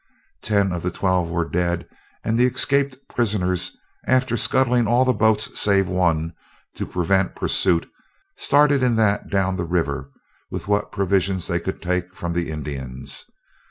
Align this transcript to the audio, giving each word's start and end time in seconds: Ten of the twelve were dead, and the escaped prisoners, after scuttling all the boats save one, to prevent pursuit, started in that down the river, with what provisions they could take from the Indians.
Ten 0.41 0.71
of 0.71 0.81
the 0.81 0.89
twelve 0.89 1.29
were 1.29 1.47
dead, 1.47 1.87
and 2.23 2.35
the 2.35 2.47
escaped 2.47 2.97
prisoners, 3.07 3.77
after 4.07 4.35
scuttling 4.35 4.87
all 4.87 5.05
the 5.05 5.13
boats 5.13 5.59
save 5.59 5.87
one, 5.87 6.33
to 6.77 6.87
prevent 6.87 7.35
pursuit, 7.35 7.87
started 8.35 8.81
in 8.81 8.95
that 8.95 9.29
down 9.29 9.57
the 9.57 9.63
river, 9.63 10.09
with 10.49 10.67
what 10.67 10.91
provisions 10.91 11.45
they 11.45 11.59
could 11.59 11.83
take 11.83 12.15
from 12.15 12.33
the 12.33 12.49
Indians. 12.49 13.25